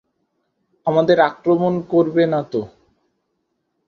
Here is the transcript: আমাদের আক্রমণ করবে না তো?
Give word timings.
আমাদের 0.87 1.17
আক্রমণ 1.29 1.73
করবে 1.91 2.23
না 2.27 2.41
তো? 2.51 2.61